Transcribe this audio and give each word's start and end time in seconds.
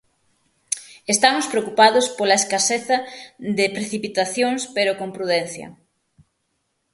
Estamos 1.13 1.45
preocupados 1.53 2.05
pola 2.17 2.39
escaseza 2.41 2.97
de 3.57 3.65
precipitacións 3.77 4.61
pero 4.75 4.97
con 4.99 5.09
prudencia. 5.17 5.67